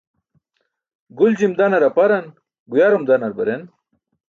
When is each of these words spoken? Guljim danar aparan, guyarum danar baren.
Guljim 1.19 1.53
danar 1.59 1.85
aparan, 1.89 2.33
guyarum 2.77 3.09
danar 3.13 3.39
baren. 3.43 3.65